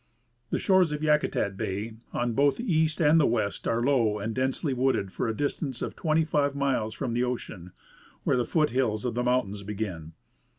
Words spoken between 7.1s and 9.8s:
the ocean, where the foot hills of the mountains